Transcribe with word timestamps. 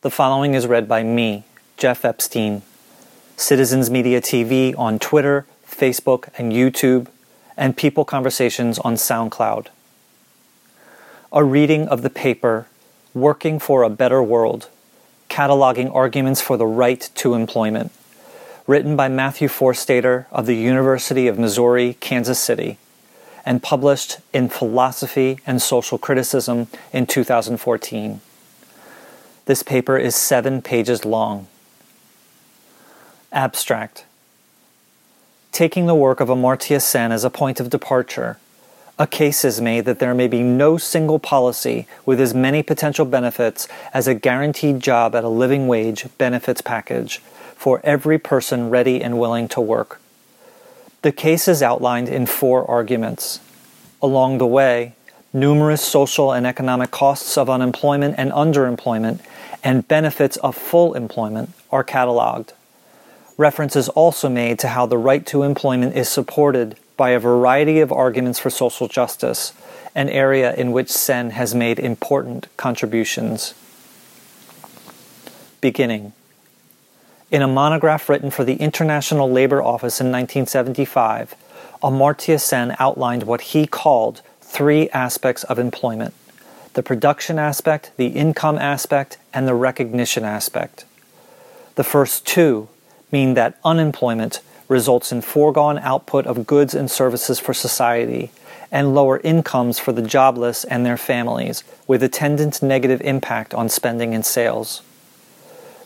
The 0.00 0.10
following 0.12 0.54
is 0.54 0.68
read 0.68 0.86
by 0.86 1.02
me, 1.02 1.42
Jeff 1.76 2.04
Epstein, 2.04 2.62
Citizens 3.36 3.90
Media 3.90 4.20
TV 4.20 4.72
on 4.78 5.00
Twitter, 5.00 5.44
Facebook, 5.68 6.28
and 6.38 6.52
YouTube, 6.52 7.08
and 7.56 7.76
People 7.76 8.04
Conversations 8.04 8.78
on 8.78 8.94
SoundCloud. 8.94 9.66
A 11.32 11.42
reading 11.42 11.88
of 11.88 12.02
the 12.02 12.10
paper 12.10 12.68
Working 13.12 13.58
for 13.58 13.82
a 13.82 13.90
Better 13.90 14.22
World 14.22 14.68
Cataloging 15.28 15.92
Arguments 15.92 16.40
for 16.40 16.56
the 16.56 16.64
Right 16.64 17.10
to 17.16 17.34
Employment, 17.34 17.90
written 18.68 18.94
by 18.94 19.08
Matthew 19.08 19.48
Forstater 19.48 20.26
of 20.30 20.46
the 20.46 20.54
University 20.54 21.26
of 21.26 21.40
Missouri, 21.40 21.96
Kansas 21.98 22.38
City, 22.38 22.78
and 23.44 23.64
published 23.64 24.18
in 24.32 24.48
Philosophy 24.48 25.40
and 25.44 25.60
Social 25.60 25.98
Criticism 25.98 26.68
in 26.92 27.04
2014. 27.04 28.20
This 29.48 29.62
paper 29.62 29.96
is 29.96 30.14
seven 30.14 30.60
pages 30.60 31.06
long. 31.06 31.46
Abstract 33.32 34.04
Taking 35.52 35.86
the 35.86 35.94
work 35.94 36.20
of 36.20 36.28
Amartya 36.28 36.82
Sen 36.82 37.10
as 37.12 37.24
a 37.24 37.30
point 37.30 37.58
of 37.58 37.70
departure, 37.70 38.36
a 38.98 39.06
case 39.06 39.46
is 39.46 39.58
made 39.58 39.86
that 39.86 40.00
there 40.00 40.12
may 40.12 40.28
be 40.28 40.42
no 40.42 40.76
single 40.76 41.18
policy 41.18 41.86
with 42.04 42.20
as 42.20 42.34
many 42.34 42.62
potential 42.62 43.06
benefits 43.06 43.68
as 43.94 44.06
a 44.06 44.12
guaranteed 44.12 44.80
job 44.80 45.14
at 45.14 45.24
a 45.24 45.30
living 45.30 45.66
wage 45.66 46.04
benefits 46.18 46.60
package 46.60 47.20
for 47.56 47.80
every 47.82 48.18
person 48.18 48.68
ready 48.68 49.02
and 49.02 49.18
willing 49.18 49.48
to 49.48 49.62
work. 49.62 49.98
The 51.00 51.10
case 51.10 51.48
is 51.48 51.62
outlined 51.62 52.10
in 52.10 52.26
four 52.26 52.70
arguments. 52.70 53.40
Along 54.02 54.36
the 54.36 54.46
way, 54.46 54.92
numerous 55.32 55.82
social 55.82 56.32
and 56.32 56.46
economic 56.46 56.90
costs 56.90 57.36
of 57.36 57.50
unemployment 57.50 58.14
and 58.18 58.32
underemployment 58.32 59.20
and 59.62 59.86
benefits 59.88 60.36
of 60.38 60.56
full 60.56 60.94
employment 60.94 61.50
are 61.70 61.84
cataloged. 61.84 62.52
Reference 63.36 63.76
is 63.76 63.88
also 63.90 64.28
made 64.28 64.58
to 64.58 64.68
how 64.68 64.86
the 64.86 64.98
right 64.98 65.24
to 65.26 65.42
employment 65.42 65.94
is 65.96 66.08
supported 66.08 66.76
by 66.96 67.10
a 67.10 67.20
variety 67.20 67.78
of 67.80 67.92
arguments 67.92 68.38
for 68.38 68.50
social 68.50 68.88
justice, 68.88 69.52
an 69.94 70.08
area 70.08 70.54
in 70.54 70.72
which 70.72 70.90
Sen 70.90 71.30
has 71.30 71.54
made 71.54 71.78
important 71.78 72.48
contributions. 72.56 73.54
Beginning. 75.60 76.12
In 77.30 77.42
a 77.42 77.48
monograph 77.48 78.08
written 78.08 78.30
for 78.30 78.42
the 78.42 78.56
International 78.56 79.30
Labor 79.30 79.62
Office 79.62 80.00
in 80.00 80.06
1975, 80.06 81.36
Amartya 81.82 82.40
Sen 82.40 82.74
outlined 82.80 83.22
what 83.22 83.40
he 83.42 83.66
called 83.66 84.22
three 84.48 84.88
aspects 84.90 85.44
of 85.44 85.58
employment 85.58 86.14
the 86.74 86.82
production 86.82 87.40
aspect, 87.40 87.90
the 87.96 88.08
income 88.08 88.56
aspect, 88.56 89.16
and 89.34 89.48
the 89.48 89.54
recognition 89.54 90.22
aspect. 90.22 90.84
The 91.74 91.82
first 91.82 92.24
two 92.24 92.68
mean 93.10 93.34
that 93.34 93.58
unemployment 93.64 94.40
results 94.68 95.10
in 95.10 95.22
foregone 95.22 95.78
output 95.78 96.24
of 96.26 96.46
goods 96.46 96.74
and 96.74 96.88
services 96.88 97.40
for 97.40 97.52
society 97.52 98.30
and 98.70 98.94
lower 98.94 99.18
incomes 99.24 99.78
for 99.78 99.92
the 99.92 100.02
jobless 100.02 100.62
and 100.64 100.84
their 100.84 100.98
families, 100.98 101.64
with 101.86 102.02
attendant 102.02 102.62
negative 102.62 103.00
impact 103.00 103.54
on 103.54 103.68
spending 103.68 104.14
and 104.14 104.24
sales. 104.24 104.82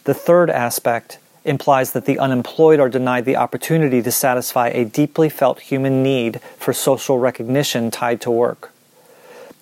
The 0.05 0.15
third 0.15 0.51
aspect 0.51 1.19
implies 1.45 1.93
that 1.93 2.05
the 2.05 2.19
unemployed 2.19 2.81
are 2.81 2.89
denied 2.89 3.25
the 3.25 3.37
opportunity 3.37 4.01
to 4.03 4.13
satisfy 4.13 4.69
a 4.69 4.85
deeply 4.85 5.29
felt 5.29 5.61
human 5.61 6.03
need 6.03 6.41
for 6.57 6.73
social 6.73 7.19
recognition 7.19 7.91
tied 7.91 8.21
to 8.21 8.31
work. 8.31 8.73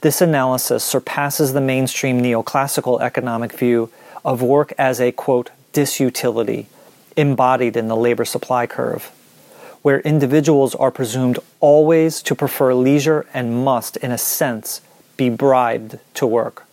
This 0.03 0.20
analysis 0.20 0.83
surpasses 0.83 1.53
the 1.53 1.61
mainstream 1.61 2.23
neoclassical 2.23 3.01
economic 3.01 3.53
view 3.53 3.91
of 4.25 4.42
work 4.42 4.73
as 4.78 5.01
a 5.01 5.12
quote 5.12 5.51
disutility 5.73 6.67
embodied 7.17 7.77
in 7.77 7.89
the 7.89 7.97
labor 7.97 8.25
supply 8.25 8.67
curve, 8.67 9.11
where 9.83 10.01
individuals 10.01 10.74
are 10.74 10.90
presumed 10.90 11.39
always 11.61 12.23
to 12.23 12.35
prefer 12.35 12.73
leisure 12.73 13.27
and 13.35 13.64
must, 13.64 13.96
in 13.98 14.11
a 14.11 14.19
sense, 14.19 14.80
be 15.17 15.29
bribed 15.29 15.98
to 16.14 16.27
work. 16.27 16.67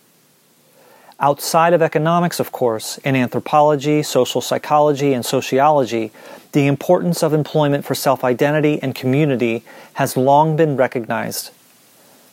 Outside 1.20 1.72
of 1.72 1.82
economics, 1.82 2.38
of 2.38 2.52
course, 2.52 2.98
in 2.98 3.16
anthropology, 3.16 4.04
social 4.04 4.40
psychology, 4.40 5.12
and 5.12 5.26
sociology, 5.26 6.12
the 6.52 6.68
importance 6.68 7.24
of 7.24 7.32
employment 7.32 7.84
for 7.84 7.96
self 7.96 8.22
identity 8.22 8.80
and 8.80 8.94
community 8.94 9.64
has 9.94 10.16
long 10.16 10.54
been 10.54 10.76
recognized. 10.76 11.50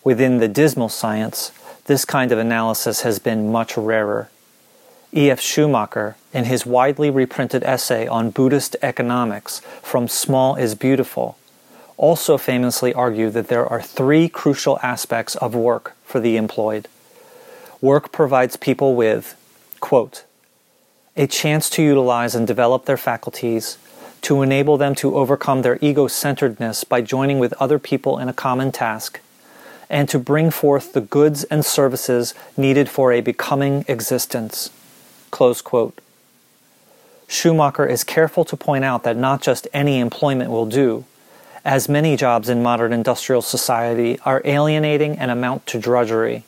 Within 0.03 0.37
the 0.37 0.47
dismal 0.47 0.89
science, 0.89 1.51
this 1.85 2.05
kind 2.05 2.31
of 2.31 2.37
analysis 2.37 3.01
has 3.01 3.17
been 3.17 3.51
much 3.51 3.75
rarer. 3.75 4.29
E.F. 5.15 5.39
Schumacher, 5.39 6.15
in 6.31 6.45
his 6.45 6.65
widely 6.65 7.09
reprinted 7.09 7.63
essay 7.63 8.05
on 8.05 8.29
Buddhist 8.29 8.75
economics, 8.83 9.61
From 9.81 10.07
Small 10.07 10.55
is 10.57 10.75
Beautiful, 10.75 11.37
also 11.97 12.37
famously 12.37 12.93
argued 12.93 13.33
that 13.33 13.47
there 13.47 13.65
are 13.65 13.81
three 13.81 14.29
crucial 14.29 14.77
aspects 14.83 15.35
of 15.35 15.55
work 15.55 15.95
for 16.03 16.19
the 16.19 16.37
employed. 16.37 16.87
Work 17.81 18.11
provides 18.11 18.55
people 18.55 18.95
with, 18.95 19.35
quote, 19.79 20.25
a 21.17 21.27
chance 21.27 21.69
to 21.71 21.81
utilize 21.83 22.35
and 22.35 22.45
develop 22.45 22.85
their 22.85 22.97
faculties, 22.97 23.77
to 24.21 24.41
enable 24.41 24.77
them 24.77 24.95
to 24.95 25.15
overcome 25.15 25.61
their 25.61 25.77
ego 25.81 26.07
centeredness 26.07 26.83
by 26.83 27.01
joining 27.01 27.39
with 27.39 27.53
other 27.53 27.79
people 27.79 28.17
in 28.17 28.27
a 28.27 28.33
common 28.33 28.71
task, 28.71 29.19
and 29.89 30.09
to 30.09 30.17
bring 30.17 30.49
forth 30.49 30.93
the 30.93 31.01
goods 31.01 31.43
and 31.45 31.63
services 31.63 32.33
needed 32.57 32.89
for 32.89 33.13
a 33.13 33.21
becoming 33.21 33.85
existence. 33.87 34.71
Close 35.31 35.61
quote. 35.61 35.99
Schumacher 37.27 37.85
is 37.85 38.03
careful 38.03 38.45
to 38.45 38.57
point 38.57 38.83
out 38.83 39.03
that 39.03 39.17
not 39.17 39.41
just 39.41 39.67
any 39.73 39.99
employment 39.99 40.49
will 40.49 40.65
do, 40.65 41.05
as 41.63 41.89
many 41.89 42.15
jobs 42.15 42.49
in 42.49 42.61
modern 42.61 42.93
industrial 42.93 43.41
society 43.41 44.19
are 44.25 44.41
alienating 44.45 45.17
and 45.17 45.31
amount 45.31 45.65
to 45.67 45.79
drudgery. 45.79 46.43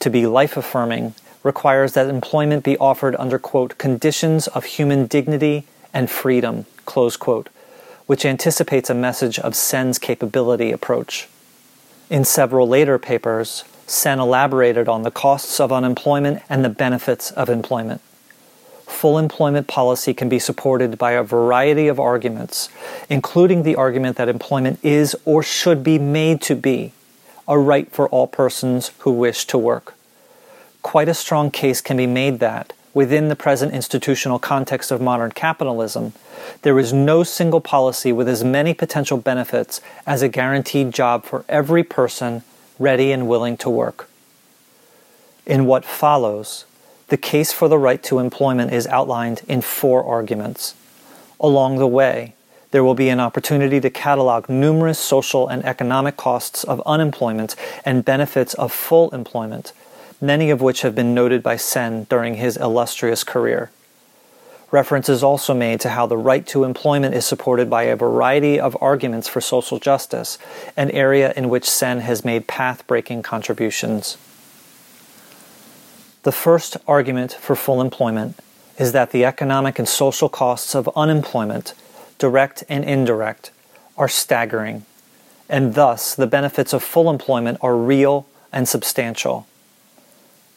To 0.00 0.10
be 0.10 0.26
life 0.26 0.56
affirming 0.56 1.14
requires 1.42 1.92
that 1.92 2.08
employment 2.08 2.64
be 2.64 2.76
offered 2.78 3.16
under, 3.18 3.38
quote, 3.38 3.78
conditions 3.78 4.48
of 4.48 4.64
human 4.64 5.06
dignity 5.06 5.64
and 5.92 6.10
freedom, 6.10 6.66
close 6.84 7.16
quote, 7.16 7.48
which 8.06 8.24
anticipates 8.24 8.90
a 8.90 8.94
message 8.94 9.38
of 9.38 9.54
Sen's 9.54 9.98
capability 9.98 10.72
approach. 10.72 11.28
In 12.10 12.24
several 12.24 12.68
later 12.68 12.98
papers, 12.98 13.64
Sen 13.86 14.18
elaborated 14.18 14.88
on 14.88 15.02
the 15.02 15.10
costs 15.10 15.60
of 15.60 15.72
unemployment 15.72 16.42
and 16.48 16.64
the 16.64 16.68
benefits 16.68 17.30
of 17.30 17.48
employment. 17.48 18.00
Full 18.86 19.18
employment 19.18 19.66
policy 19.66 20.14
can 20.14 20.28
be 20.28 20.38
supported 20.38 20.98
by 20.98 21.12
a 21.12 21.22
variety 21.22 21.88
of 21.88 21.98
arguments, 21.98 22.68
including 23.08 23.62
the 23.62 23.76
argument 23.76 24.16
that 24.16 24.28
employment 24.28 24.78
is 24.82 25.16
or 25.24 25.42
should 25.42 25.82
be 25.82 25.98
made 25.98 26.40
to 26.42 26.54
be 26.54 26.92
a 27.48 27.58
right 27.58 27.90
for 27.92 28.08
all 28.08 28.26
persons 28.26 28.90
who 29.00 29.12
wish 29.12 29.46
to 29.46 29.58
work. 29.58 29.94
Quite 30.82 31.08
a 31.08 31.14
strong 31.14 31.50
case 31.50 31.80
can 31.80 31.96
be 31.96 32.06
made 32.06 32.38
that, 32.38 32.72
within 32.94 33.28
the 33.28 33.36
present 33.36 33.74
institutional 33.74 34.38
context 34.38 34.90
of 34.90 35.00
modern 35.00 35.32
capitalism, 35.32 36.12
there 36.62 36.78
is 36.78 36.92
no 36.92 37.22
single 37.24 37.60
policy 37.60 38.12
with 38.12 38.28
as 38.28 38.44
many 38.44 38.72
potential 38.72 39.18
benefits 39.18 39.80
as 40.06 40.22
a 40.22 40.28
guaranteed 40.28 40.92
job 40.92 41.24
for 41.24 41.44
every 41.48 41.82
person 41.82 42.42
ready 42.78 43.10
and 43.12 43.28
willing 43.28 43.56
to 43.56 43.68
work. 43.68 44.08
In 45.44 45.66
what 45.66 45.84
follows, 45.84 46.64
the 47.08 47.16
case 47.16 47.52
for 47.52 47.68
the 47.68 47.78
right 47.78 48.02
to 48.04 48.18
employment 48.18 48.72
is 48.72 48.86
outlined 48.86 49.42
in 49.48 49.60
four 49.60 50.04
arguments. 50.04 50.74
Along 51.38 51.78
the 51.78 51.86
way, 51.86 52.35
there 52.76 52.84
will 52.84 52.94
be 52.94 53.08
an 53.08 53.20
opportunity 53.20 53.80
to 53.80 53.88
catalog 53.88 54.50
numerous 54.50 54.98
social 54.98 55.48
and 55.48 55.64
economic 55.64 56.14
costs 56.18 56.62
of 56.62 56.82
unemployment 56.84 57.56
and 57.86 58.04
benefits 58.04 58.52
of 58.52 58.70
full 58.70 59.08
employment, 59.14 59.72
many 60.20 60.50
of 60.50 60.60
which 60.60 60.82
have 60.82 60.94
been 60.94 61.14
noted 61.14 61.42
by 61.42 61.56
Sen 61.56 62.04
during 62.10 62.34
his 62.34 62.58
illustrious 62.58 63.24
career. 63.24 63.70
Reference 64.70 65.08
is 65.08 65.22
also 65.22 65.54
made 65.54 65.80
to 65.80 65.88
how 65.88 66.04
the 66.04 66.18
right 66.18 66.46
to 66.48 66.64
employment 66.64 67.14
is 67.14 67.24
supported 67.24 67.70
by 67.70 67.84
a 67.84 67.96
variety 67.96 68.60
of 68.60 68.76
arguments 68.82 69.26
for 69.26 69.40
social 69.40 69.78
justice, 69.78 70.36
an 70.76 70.90
area 70.90 71.32
in 71.34 71.48
which 71.48 71.64
Sen 71.64 72.00
has 72.00 72.26
made 72.26 72.46
path 72.46 72.86
breaking 72.86 73.22
contributions. 73.22 74.18
The 76.24 76.30
first 76.30 76.76
argument 76.86 77.32
for 77.32 77.56
full 77.56 77.80
employment 77.80 78.38
is 78.76 78.92
that 78.92 79.12
the 79.12 79.24
economic 79.24 79.78
and 79.78 79.88
social 79.88 80.28
costs 80.28 80.74
of 80.74 80.90
unemployment, 80.94 81.72
direct 82.18 82.64
and 82.68 82.84
indirect, 82.84 83.50
are 83.96 84.08
staggering, 84.08 84.84
and 85.48 85.74
thus 85.74 86.14
the 86.14 86.26
benefits 86.26 86.72
of 86.72 86.82
full 86.82 87.10
employment 87.10 87.58
are 87.60 87.76
real 87.76 88.26
and 88.52 88.68
substantial. 88.68 89.46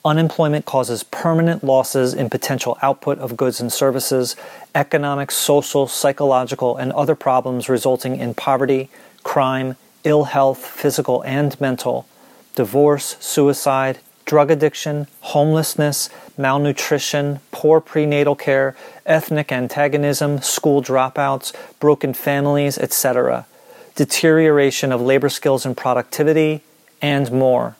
Unemployment 0.05 0.65
causes 0.65 1.03
permanent 1.03 1.63
losses 1.63 2.13
in 2.13 2.29
potential 2.29 2.77
output 2.81 3.19
of 3.19 3.35
goods 3.35 3.59
and 3.59 3.71
services, 3.71 4.35
economic, 4.73 5.29
social, 5.29 5.87
psychological, 5.87 6.77
and 6.77 6.93
other 6.93 7.15
problems 7.15 7.67
resulting 7.67 8.15
in 8.15 8.33
poverty, 8.33 8.89
crime, 9.23 9.75
ill 10.05 10.23
health, 10.25 10.65
physical 10.65 11.21
and 11.23 11.59
mental, 11.59 12.07
divorce, 12.55 13.17
suicide, 13.19 13.99
drug 14.29 14.51
addiction, 14.51 15.07
homelessness, 15.21 16.07
malnutrition, 16.37 17.39
poor 17.49 17.81
prenatal 17.81 18.35
care, 18.35 18.75
ethnic 19.03 19.51
antagonism, 19.51 20.39
school 20.39 20.83
dropouts, 20.83 21.51
broken 21.79 22.13
families, 22.13 22.77
etc., 22.77 23.47
deterioration 23.95 24.91
of 24.91 25.01
labor 25.01 25.29
skills 25.29 25.65
and 25.65 25.75
productivity, 25.75 26.61
and 27.01 27.31
more. 27.31 27.75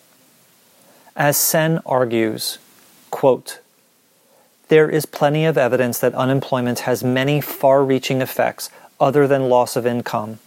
As 1.16 1.38
Sen 1.38 1.82
argues, 1.86 2.58
quote, 3.12 3.60
there 4.70 4.90
is 4.90 5.06
plenty 5.06 5.46
of 5.46 5.56
evidence 5.56 6.00
that 6.00 6.16
unemployment 6.16 6.80
has 6.80 7.04
many 7.04 7.42
far 7.42 7.84
reaching 7.84 8.22
effects 8.22 8.72
other 9.00 9.28
than 9.28 9.50
loss 9.50 9.76
of 9.76 9.86
income, 9.86 10.40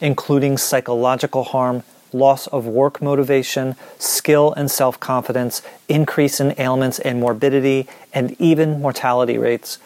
including 0.00 0.56
psychological 0.56 1.44
harm, 1.44 1.82
loss 2.12 2.46
of 2.48 2.66
work 2.66 3.00
motivation, 3.00 3.76
skill 3.98 4.52
and 4.54 4.70
self 4.70 4.98
confidence, 5.00 5.62
increase 5.88 6.40
in 6.40 6.54
ailments 6.58 6.98
and 6.98 7.20
morbidity, 7.20 7.88
and 8.12 8.38
even 8.40 8.80
mortality 8.80 9.38
rates, 9.38 9.78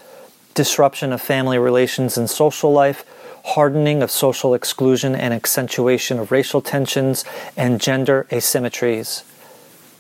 disruption 0.55 1.13
of 1.13 1.21
family 1.21 1.59
relations 1.59 2.17
and 2.17 2.29
social 2.31 2.73
life, 2.73 3.05
hardening 3.45 4.03
of 4.03 4.11
social 4.11 4.55
exclusion 4.55 5.15
and 5.15 5.35
accentuation 5.35 6.19
of 6.19 6.31
racial 6.31 6.61
tensions, 6.61 7.25
and 7.57 7.81
gender 7.81 8.27
asymmetries. 8.31 9.23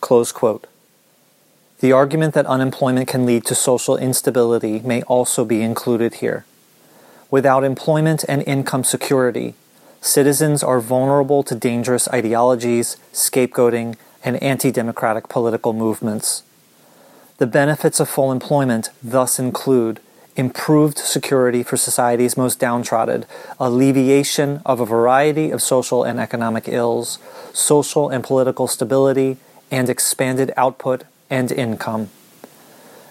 Close 0.00 0.32
quote. 0.32 0.66
The 1.80 1.92
argument 1.92 2.34
that 2.34 2.46
unemployment 2.46 3.08
can 3.08 3.26
lead 3.26 3.44
to 3.46 3.54
social 3.54 3.96
instability 3.96 4.80
may 4.80 5.02
also 5.02 5.44
be 5.44 5.60
included 5.60 6.14
here. 6.14 6.46
Without 7.30 7.64
employment 7.64 8.24
and 8.28 8.42
income 8.46 8.84
security, 8.84 9.54
citizens 10.04 10.62
are 10.62 10.80
vulnerable 10.80 11.42
to 11.42 11.54
dangerous 11.54 12.06
ideologies, 12.08 12.96
scapegoating, 13.12 13.96
and 14.22 14.42
anti 14.42 14.70
democratic 14.70 15.28
political 15.28 15.72
movements. 15.72 16.42
The 17.38 17.46
benefits 17.46 18.00
of 18.00 18.08
full 18.08 18.30
employment 18.30 18.90
thus 19.02 19.38
include 19.38 20.00
improved 20.36 20.98
security 20.98 21.62
for 21.62 21.76
society's 21.76 22.36
most 22.36 22.58
downtrodden, 22.58 23.24
alleviation 23.58 24.60
of 24.66 24.80
a 24.80 24.86
variety 24.86 25.50
of 25.50 25.62
social 25.62 26.04
and 26.04 26.20
economic 26.20 26.68
ills, 26.68 27.18
social 27.52 28.10
and 28.10 28.22
political 28.22 28.66
stability, 28.66 29.36
and 29.70 29.88
expanded 29.88 30.52
output 30.56 31.04
and 31.30 31.50
income. 31.50 32.10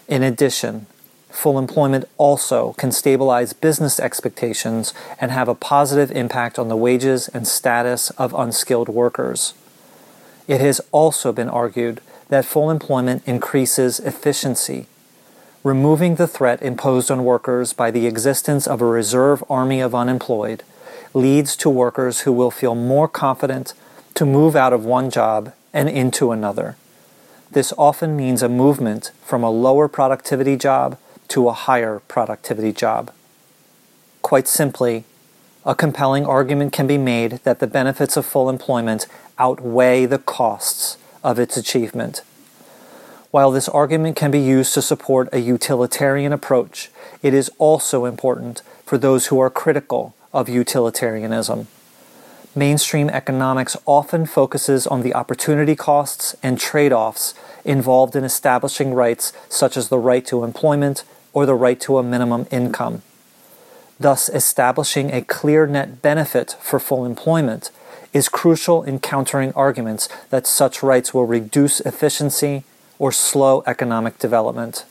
In 0.08 0.22
addition, 0.22 0.86
full 1.34 1.58
employment 1.58 2.06
also 2.18 2.74
can 2.74 2.92
stabilize 2.92 3.54
business 3.54 4.00
expectations 4.00 4.94
and 5.20 5.32
have 5.32 5.50
a 5.50 5.56
positive 5.56 6.12
impact 6.12 6.60
on 6.60 6.70
the 6.70 6.78
wages 6.78 7.28
and 7.28 7.48
status 7.48 8.12
of 8.12 8.34
unskilled 8.34 8.88
workers. 8.88 9.54
It 10.48 10.62
has 10.62 10.80
also 10.92 11.32
been 11.32 11.50
argued 11.50 12.02
that 12.30 12.46
full 12.46 12.70
employment 12.70 13.24
increases 13.26 14.00
efficiency, 14.00 14.88
removing 15.64 16.16
the 16.16 16.28
threat 16.28 16.62
imposed 16.62 17.10
on 17.10 17.26
workers 17.26 17.74
by 17.74 17.92
the 17.92 18.08
existence 18.08 18.68
of 18.68 18.82
a 18.82 18.86
reserve 18.86 19.44
army 19.50 19.82
of 19.82 19.96
unemployed 19.96 20.64
leads 21.14 21.56
to 21.58 21.70
workers 21.70 22.22
who 22.22 22.32
will 22.32 22.52
feel 22.52 22.76
more 22.76 23.08
confident 23.08 23.74
to 24.14 24.26
move 24.26 24.56
out 24.56 24.74
of 24.74 24.86
one 24.86 25.10
job 25.10 25.54
and 25.74 25.90
into 25.90 26.32
another. 26.32 26.76
This 27.52 27.74
often 27.78 28.16
means 28.16 28.42
a 28.42 28.50
movement 28.50 29.12
from 29.24 29.44
a 29.44 29.52
lower 29.52 29.88
productivity 29.88 30.58
job 30.58 30.98
to 31.34 31.50
a 31.50 31.54
higher 31.54 32.00
productivity 32.08 32.72
job. 32.72 33.12
Quite 34.22 34.48
simply, 34.48 35.04
a 35.66 35.74
compelling 35.74 36.28
argument 36.28 36.72
can 36.72 36.86
be 36.86 37.00
made 37.00 37.40
that 37.44 37.60
the 37.60 37.66
benefits 37.66 38.16
of 38.16 38.24
full 38.24 38.52
employment 38.52 39.08
outweigh 39.40 40.06
the 40.06 40.20
costs 40.20 40.96
of 41.24 41.40
its 41.40 41.58
achievement. 41.58 42.22
While 43.32 43.50
this 43.50 43.68
argument 43.68 44.16
can 44.16 44.30
be 44.30 44.40
used 44.40 44.76
to 44.76 44.82
support 44.84 45.28
a 45.34 45.40
utilitarian 45.40 46.32
approach, 46.32 46.92
it 47.24 47.34
is 47.34 47.50
also 47.58 48.06
important 48.06 48.62
for 48.86 49.00
those 49.00 49.28
who 49.28 49.40
are 49.40 49.50
critical 49.50 50.14
of 50.34 50.48
utilitarianism 50.48 51.66
mainstream 52.56 53.10
economics 53.10 53.76
often 53.86 54.26
focuses 54.26 54.86
on 54.86 55.02
the 55.02 55.14
opportunity 55.14 55.76
costs 55.76 56.36
and 56.44 56.60
trade 56.60 56.94
offs 56.94 57.34
involved 57.66 58.16
in 58.16 58.24
establishing 58.24 58.94
rights 58.94 59.34
such 59.50 59.76
as 59.76 59.90
the 59.90 59.98
right 59.98 60.26
to 60.26 60.44
employment 60.44 61.04
or 61.34 61.46
the 61.46 61.56
right 61.56 61.80
to 61.82 61.98
a 61.98 62.04
minimum 62.04 62.48
income. 62.52 63.02
Thus, 64.00 64.30
establishing 64.30 65.12
a 65.12 65.22
clear 65.22 65.68
net 65.68 66.02
benefit 66.02 66.56
for 66.62 66.80
full 66.80 67.06
employment 67.06 67.72
is 68.14 68.30
crucial 68.30 68.84
in 68.84 69.00
countering 69.00 69.52
arguments 69.54 70.08
that 70.30 70.48
such 70.48 70.84
rights 70.84 71.14
will 71.14 71.26
reduce 71.26 71.80
efficiency 71.82 72.64
or 73.00 73.12
slow 73.12 73.64
economic 73.66 74.20
development. 74.20 74.86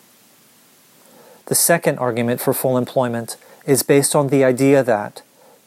The 1.47 1.55
second 1.55 1.99
argument 1.99 2.41
for 2.41 2.53
full 2.53 2.77
employment 2.77 3.37
is 3.67 3.83
based 3.83 4.15
on 4.15 4.29
the 4.29 4.45
idea 4.45 4.83
that, 4.83 5.23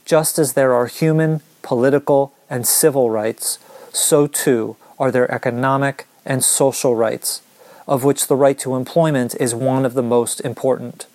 just 0.06 0.38
as 0.38 0.54
there 0.54 0.74
are 0.74 0.88
human, 0.88 1.42
political, 1.62 2.34
and 2.50 2.68
civil 2.68 3.10
rights, 3.10 3.60
so 3.92 4.28
too 4.28 4.76
are 5.00 5.12
there 5.12 5.32
economic 5.32 6.08
and 6.26 6.44
social 6.44 6.96
rights, 6.96 7.42
of 7.88 8.04
which 8.04 8.28
the 8.28 8.36
right 8.36 8.58
to 8.60 8.76
employment 8.76 9.36
is 9.40 9.54
one 9.54 9.86
of 9.86 9.94
the 9.94 10.04
most 10.04 10.42
important. 10.42 11.06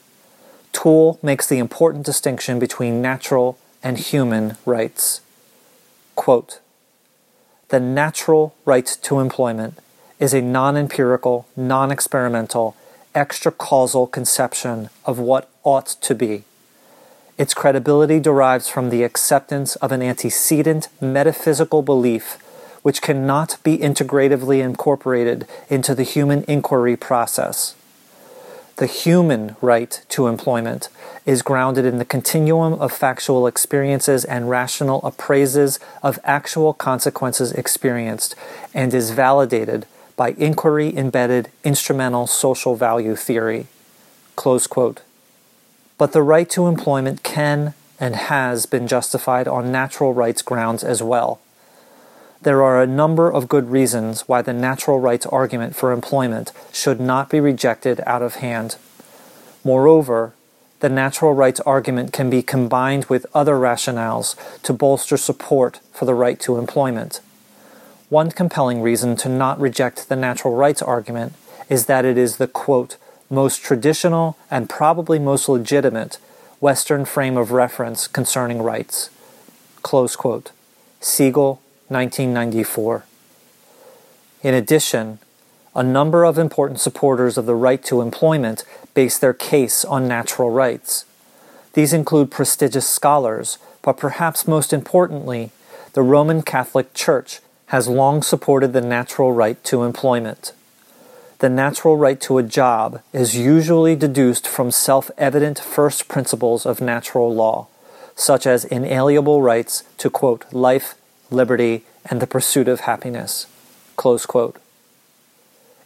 Tool 0.73 1.19
makes 1.23 1.47
the 1.47 1.59
important 1.59 2.07
distinction 2.07 2.59
between 2.59 3.03
natural 3.03 3.59
and 3.83 3.99
human 3.99 4.57
rights. 4.65 5.21
Quote, 6.15 6.61
the 7.71 7.81
natural 7.81 8.55
right 8.65 8.87
to 9.03 9.21
employment 9.21 9.79
is 10.19 10.35
a 10.35 10.43
non 10.43 10.77
empirical, 10.77 11.47
non 11.57 11.91
experimental, 11.91 12.77
extra 13.15 13.51
causal 13.51 14.07
conception 14.07 14.91
of 15.05 15.19
what 15.19 15.49
ought 15.65 15.87
to 15.87 16.15
be. 16.15 16.45
Its 17.39 17.55
credibility 17.55 18.21
derives 18.21 18.69
from 18.69 18.91
the 18.91 19.03
acceptance 19.03 19.77
of 19.77 19.93
an 19.93 20.03
antecedent 20.03 20.89
metaphysical 21.01 21.81
belief 21.81 22.37
which 22.83 23.03
cannot 23.03 23.57
be 23.63 23.79
integratively 23.79 24.63
incorporated 24.63 25.47
into 25.69 25.95
the 25.95 26.03
human 26.03 26.45
inquiry 26.45 26.97
process. 26.97 27.75
The 28.77 28.87
human 28.87 29.57
right 29.61 30.03
to 30.09 30.27
employment 30.27 30.89
is 31.27 31.43
grounded 31.43 31.85
in 31.85 31.99
the 31.99 32.05
continuum 32.05 32.73
of 32.75 32.93
factual 32.93 33.47
experiences 33.47 34.25
and 34.25 34.49
rational 34.49 35.01
appraises 35.05 35.79
of 36.03 36.19
actual 36.25 36.73
consequences 36.73 37.53
experienced 37.53 38.35
and 38.73 38.95
is 38.95 39.11
validated 39.11 39.85
by 40.17 40.31
inquiry 40.39 40.97
embedded 40.97 41.51
instrumental 41.63 42.27
social 42.27 42.75
value 42.75 43.15
theory. 43.15 43.67
Close 44.35 44.67
quote. 44.67 45.03
But 45.99 46.13
the 46.13 46.23
right 46.23 46.49
to 46.51 46.67
employment 46.67 47.23
can 47.23 47.75
and 47.99 48.17
has 48.17 48.65
been 48.65 48.87
justified 48.87 49.47
on 49.47 49.71
natural 49.71 50.15
rights 50.15 50.41
grounds 50.41 50.83
as 50.83 51.03
well. 51.03 51.39
There 52.43 52.63
are 52.63 52.81
a 52.81 52.87
number 52.87 53.31
of 53.31 53.49
good 53.49 53.71
reasons 53.71 54.23
why 54.23 54.41
the 54.41 54.55
natural 54.55 54.99
rights 54.99 55.27
argument 55.27 55.77
for 55.77 55.93
employment 55.93 56.53
should 56.73 56.99
not 56.99 57.29
be 57.29 57.39
rejected 57.39 58.01
out 58.07 58.23
of 58.23 58.37
hand. 58.37 58.77
Moreover, 59.63 60.33
the 60.81 60.89
natural 60.89 61.35
rights 61.35 61.61
argument 61.61 62.15
can 62.15 62.31
be 62.31 62.43
combined 62.43 63.05
with 63.07 63.27
other 63.35 63.57
rationales 63.57 64.37
to 64.63 64.73
bolster 64.73 65.19
support 65.19 65.81
for 65.93 66.07
the 66.07 66.15
right 66.15 66.41
to 66.41 66.57
employment. 66.57 67.21
One 68.09 68.31
compelling 68.31 68.81
reason 68.81 69.17
to 69.17 69.29
not 69.29 69.61
reject 69.61 70.09
the 70.09 70.17
natural 70.17 70.57
rights 70.57 70.81
argument 70.81 71.35
is 71.69 71.85
that 71.87 72.07
it 72.07 72.17
is 72.17 72.39
the 72.39 72.49
quote, 72.49 72.97
most 73.29 73.63
traditional, 73.63 74.39
and 74.51 74.71
probably 74.71 75.19
most 75.19 75.47
legitimate 75.47 76.17
Western 76.59 77.05
frame 77.05 77.37
of 77.37 77.53
reference 77.53 78.09
concerning 78.09 78.63
rights. 78.63 79.11
Close 79.83 80.17
quote. 80.17 80.53
Siegel, 81.01 81.61
1994. 81.91 83.05
In 84.43 84.55
addition, 84.55 85.19
a 85.75 85.83
number 85.83 86.25
of 86.25 86.39
important 86.39 86.81
supporters 86.81 87.37
of 87.37 87.47
the 87.47 87.55
right 87.55 87.83
to 87.85 88.01
employment 88.01 88.65
base 88.95 89.19
their 89.19 89.35
case 89.35 89.85
on 89.85 90.09
natural 90.09 90.51
rights. 90.51 91.05
These 91.75 91.93
include 91.93 92.31
prestigious 92.31 92.89
scholars, 92.89 93.59
but 93.83 93.99
perhaps 93.99 94.49
most 94.49 94.73
importantly, 94.73 95.51
the 95.93 96.03
Roman 96.03 96.43
Catholic 96.43 96.95
Church 96.95 97.41
has 97.67 97.87
long 97.87 98.23
supported 98.23 98.73
the 98.73 98.81
natural 98.81 99.33
right 99.33 99.63
to 99.65 99.85
employment 99.85 100.53
the 101.41 101.49
natural 101.49 101.97
right 101.97 102.21
to 102.21 102.37
a 102.37 102.43
job 102.43 103.01
is 103.15 103.35
usually 103.35 103.97
deduced 103.97 104.47
from 104.47 104.71
self 104.71 105.11
evident 105.17 105.59
first 105.59 106.07
principles 106.07 106.67
of 106.67 106.83
natural 106.83 107.35
law, 107.35 107.67
such 108.15 108.47
as 108.47 108.67
inalienable 108.67 109.41
rights 109.41 109.83
to, 109.97 110.11
quote, 110.11 110.45
life, 110.53 110.95
liberty, 111.31 111.85
and 112.09 112.21
the 112.21 112.27
pursuit 112.27 112.69
of 112.69 112.81
happiness, 112.81 113.47
close 113.97 114.27
quote. 114.27 114.57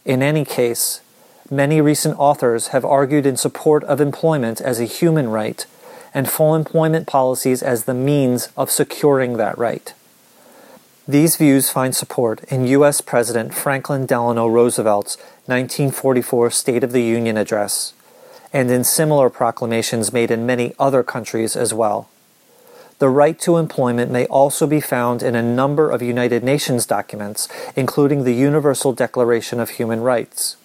In 0.05 0.21
any 0.21 0.45
case, 0.45 1.01
many 1.49 1.81
recent 1.81 2.17
authors 2.19 2.67
have 2.67 2.85
argued 2.85 3.25
in 3.25 3.37
support 3.37 3.83
of 3.85 3.99
employment 3.99 4.61
as 4.61 4.79
a 4.79 4.85
human 4.85 5.29
right 5.29 5.65
and 6.13 6.29
full 6.29 6.55
employment 6.55 7.07
policies 7.07 7.61
as 7.61 7.83
the 7.83 7.93
means 7.93 8.49
of 8.55 8.71
securing 8.71 9.37
that 9.37 9.57
right. 9.57 9.93
These 11.07 11.35
views 11.35 11.69
find 11.69 11.95
support 11.95 12.43
in 12.45 12.65
U.S. 12.67 13.01
President 13.01 13.53
Franklin 13.53 14.05
Delano 14.07 14.47
Roosevelt's 14.47 15.17
1944 15.45 16.49
State 16.49 16.83
of 16.83 16.93
the 16.93 17.03
Union 17.03 17.37
Address, 17.37 17.93
and 18.51 18.71
in 18.71 18.83
similar 18.83 19.29
proclamations 19.29 20.13
made 20.13 20.31
in 20.31 20.47
many 20.47 20.73
other 20.79 21.03
countries 21.03 21.55
as 21.55 21.73
well. 21.73 22.09
The 22.99 23.09
right 23.09 23.37
to 23.41 23.57
employment 23.57 24.09
may 24.09 24.25
also 24.27 24.65
be 24.65 24.79
found 24.79 25.21
in 25.21 25.35
a 25.35 25.43
number 25.43 25.89
of 25.89 26.01
United 26.01 26.43
Nations 26.43 26.85
documents, 26.85 27.49
including 27.75 28.23
the 28.23 28.33
Universal 28.33 28.93
Declaration 28.93 29.59
of 29.59 29.71
Human 29.71 30.01
Rights. 30.01 30.55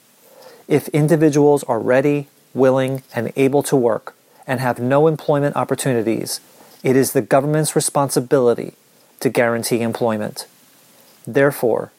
If 0.68 0.86
individuals 0.88 1.64
are 1.64 1.80
ready, 1.80 2.28
willing, 2.54 3.02
and 3.12 3.32
able 3.34 3.64
to 3.64 3.74
work 3.74 4.14
and 4.46 4.60
have 4.60 4.78
no 4.78 5.08
employment 5.08 5.56
opportunities, 5.56 6.40
it 6.84 6.94
is 6.94 7.12
the 7.12 7.20
government's 7.22 7.74
responsibility 7.74 8.74
to 9.18 9.28
guarantee 9.28 9.82
employment. 9.82 10.46
Therefore, 11.26 11.90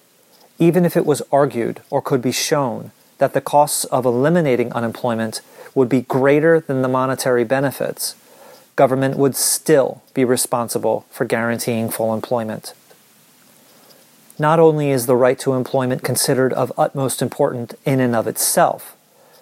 even 0.60 0.86
if 0.86 0.96
it 0.96 1.06
was 1.06 1.22
argued 1.30 1.82
or 1.90 2.02
could 2.02 2.22
be 2.22 2.32
shown 2.32 2.92
that 3.18 3.34
the 3.34 3.42
costs 3.42 3.84
of 3.86 4.06
eliminating 4.06 4.72
unemployment 4.72 5.42
would 5.76 5.90
be 5.90 6.02
greater 6.02 6.60
than 6.60 6.82
the 6.82 6.88
monetary 6.88 7.44
benefits, 7.44 8.16
government 8.76 9.18
would 9.18 9.36
still 9.36 10.02
be 10.14 10.26
responsible 10.26 11.06
for 11.10 11.26
guaranteeing 11.26 11.90
full 11.90 12.14
employment. 12.14 12.74
Not 14.40 14.60
only 14.60 14.90
is 14.90 15.06
the 15.06 15.16
right 15.16 15.38
to 15.40 15.54
employment 15.54 16.04
considered 16.04 16.54
of 16.54 16.74
utmost 16.78 17.22
importance 17.22 17.76
in 17.86 18.00
and 18.00 18.16
of 18.16 18.28
itself, 18.28 18.96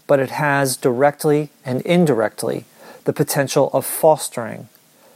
but 0.08 0.20
it 0.20 0.32
has 0.32 0.76
directly 0.76 1.50
and 1.64 1.82
indirectly 1.84 2.66
the 3.06 3.14
potential 3.14 3.70
of 3.72 3.86
fostering, 3.86 4.68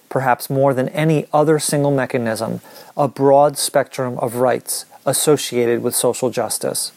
perhaps 0.08 0.50
more 0.50 0.74
than 0.74 0.88
any 0.90 1.26
other 1.34 1.60
single 1.60 1.92
mechanism, 1.92 2.62
a 2.96 3.08
broad 3.08 3.58
spectrum 3.58 4.18
of 4.20 4.36
rights 4.36 4.86
associated 5.06 5.82
with 5.82 5.96
social 5.96 6.30
justice. 6.30 6.92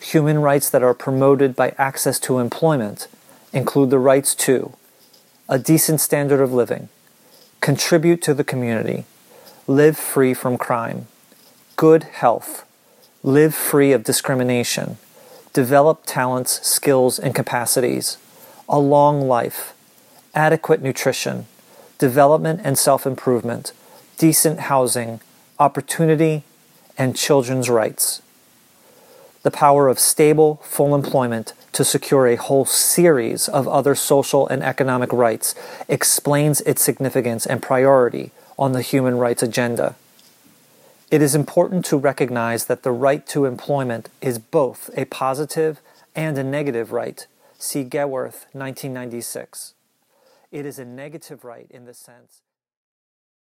Human 0.00 0.40
rights 0.40 0.68
that 0.68 0.82
are 0.82 0.94
promoted 0.94 1.54
by 1.54 1.74
access 1.78 2.18
to 2.20 2.40
employment 2.40 3.06
include 3.52 3.90
the 3.90 3.98
rights 3.98 4.34
to 4.34 4.74
a 5.52 5.58
decent 5.58 6.00
standard 6.00 6.40
of 6.40 6.50
living, 6.50 6.88
contribute 7.60 8.22
to 8.22 8.32
the 8.32 8.42
community, 8.42 9.04
live 9.66 9.98
free 9.98 10.32
from 10.32 10.56
crime, 10.56 11.06
good 11.76 12.04
health, 12.04 12.64
live 13.22 13.54
free 13.54 13.92
of 13.92 14.02
discrimination, 14.02 14.96
develop 15.52 16.04
talents, 16.06 16.66
skills, 16.66 17.18
and 17.18 17.34
capacities, 17.34 18.16
a 18.66 18.78
long 18.78 19.28
life, 19.28 19.74
adequate 20.34 20.80
nutrition, 20.80 21.44
development 21.98 22.58
and 22.64 22.78
self 22.78 23.06
improvement, 23.06 23.72
decent 24.16 24.58
housing, 24.58 25.20
opportunity, 25.58 26.44
and 26.96 27.14
children's 27.14 27.68
rights. 27.68 28.22
The 29.42 29.50
power 29.50 29.88
of 29.88 29.98
stable, 29.98 30.62
full 30.64 30.94
employment 30.94 31.52
to 31.72 31.84
secure 31.84 32.26
a 32.26 32.36
whole 32.36 32.64
series 32.64 33.48
of 33.48 33.66
other 33.66 33.94
social 33.94 34.46
and 34.48 34.62
economic 34.62 35.12
rights 35.12 35.54
explains 35.88 36.60
its 36.62 36.82
significance 36.82 37.46
and 37.46 37.62
priority 37.62 38.30
on 38.58 38.72
the 38.72 38.82
human 38.82 39.18
rights 39.18 39.42
agenda. 39.42 39.94
It 41.10 41.20
is 41.20 41.34
important 41.34 41.84
to 41.86 41.96
recognize 41.96 42.66
that 42.66 42.82
the 42.82 42.92
right 42.92 43.26
to 43.28 43.44
employment 43.44 44.08
is 44.20 44.38
both 44.38 44.90
a 44.96 45.04
positive 45.06 45.80
and 46.14 46.38
a 46.38 46.44
negative 46.44 46.92
right. 46.92 47.26
See 47.58 47.84
Gewirth, 47.84 48.46
1996. 48.52 49.74
It 50.50 50.66
is 50.66 50.78
a 50.78 50.84
negative 50.84 51.44
right 51.44 51.66
in 51.70 51.84
the 51.84 51.94
sense 51.94 52.42